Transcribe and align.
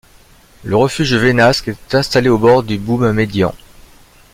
Le 0.63 0.75
refuge 0.75 1.11
de 1.11 1.17
Vénasque 1.17 1.67
est 1.67 1.93
installé 1.93 2.27
au 2.27 2.39
bord 2.39 2.63
du 2.63 2.79
Boum 2.79 3.11
médian. 3.11 3.53